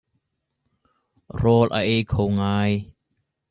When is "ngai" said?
2.35-2.73